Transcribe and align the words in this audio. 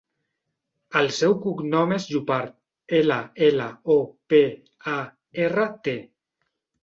El 1.01 1.09
seu 1.17 1.33
cognom 1.41 1.91
és 1.97 2.07
Llopart: 2.13 2.55
ela, 3.01 3.19
ela, 3.49 3.67
o, 3.95 3.99
pe, 4.33 4.41
a, 4.95 4.97
erra, 5.47 5.67
te. 5.89 5.97